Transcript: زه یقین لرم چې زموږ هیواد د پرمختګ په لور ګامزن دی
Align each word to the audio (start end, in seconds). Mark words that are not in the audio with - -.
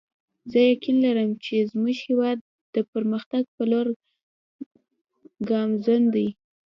زه 0.51 0.59
یقین 0.71 0.97
لرم 1.05 1.29
چې 1.43 1.55
زموږ 1.71 1.97
هیواد 2.07 2.37
د 2.75 2.77
پرمختګ 2.91 3.43
په 3.55 3.63
لور 3.71 3.87
ګامزن 5.49 6.03
دی 6.15 6.27